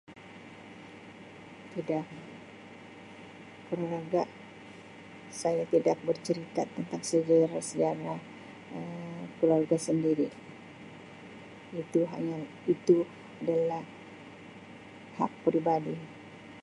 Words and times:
Tidak. 1.73 2.05
Keluarga 3.69 4.23
saya 5.41 5.63
tidak 5.73 5.97
bercerita 6.07 6.63
tentang 6.75 7.03
sejarah-sejarah[Um] 7.09 9.25
keluarga 9.37 9.77
sendiri. 9.87 10.29
Itu 11.81 12.01
hanya-itu 12.13 12.97
adalah 13.45 13.83
hak 15.21 15.29
peribadi. 15.45 15.93